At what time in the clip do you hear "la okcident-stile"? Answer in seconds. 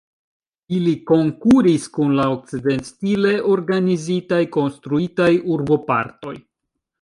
2.19-3.35